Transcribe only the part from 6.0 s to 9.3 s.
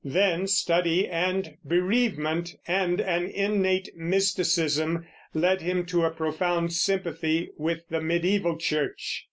a profound sympathy with the mediæval Church.